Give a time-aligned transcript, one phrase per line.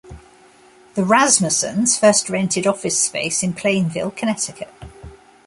[0.95, 4.73] The Rasmussens first rented office space in Plainville, Connecticut.